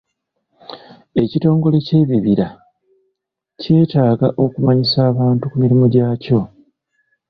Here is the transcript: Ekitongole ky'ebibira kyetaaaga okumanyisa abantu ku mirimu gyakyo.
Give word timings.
Ekitongole 1.21 1.77
ky'ebibira 1.87 2.47
kyetaaaga 3.61 4.27
okumanyisa 4.43 4.99
abantu 5.11 5.43
ku 5.51 5.55
mirimu 5.61 5.85
gyakyo. 5.93 6.39